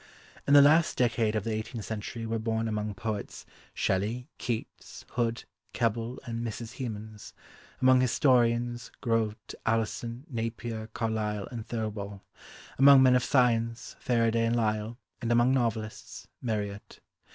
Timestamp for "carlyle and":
10.95-11.67